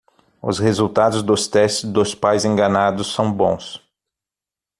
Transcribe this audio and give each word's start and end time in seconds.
Os 0.41 0.57
resultados 0.57 1.21
dos 1.21 1.47
testes 1.47 1.87
dos 1.87 2.15
pais 2.15 2.43
enganados 2.43 3.13
são 3.13 3.31
bons 3.31 3.87